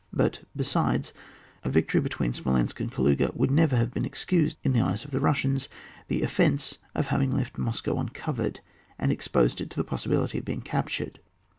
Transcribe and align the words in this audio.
Btit, 0.15 0.45
be 0.55 0.63
Bides, 0.63 1.13
a 1.63 1.69
victory 1.69 2.01
between 2.01 2.33
Smolensk 2.33 2.79
and 2.79 2.91
Kaluga 2.91 3.29
would 3.35 3.51
never 3.51 3.75
have 3.75 3.95
excused, 3.95 4.57
in 4.63 4.73
the 4.73 4.81
eyes 4.81 5.05
of 5.05 5.11
the 5.11 5.19
Bussians, 5.19 5.67
the 6.07 6.23
offence 6.23 6.79
of 6.95 7.09
having 7.09 7.31
left 7.31 7.59
Moscow 7.59 7.99
uncovered, 7.99 8.61
and 8.97 9.11
exposed 9.11 9.61
it 9.61 9.69
to 9.69 9.77
the 9.77 9.83
possibility 9.83 10.39
of 10.39 10.45
being 10.45 10.61
captured. 10.63 11.19